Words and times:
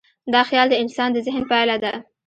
دا 0.33 0.41
خیال 0.49 0.67
د 0.71 0.75
انسان 0.83 1.09
د 1.13 1.17
ذهن 1.27 1.43
پایله 1.51 1.75
ده. 1.83 1.93